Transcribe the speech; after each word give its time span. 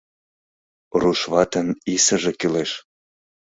Руш 1.01 1.19
ватын 1.31 1.67
исыже 1.95 2.31
кӱлеш. 2.39 2.71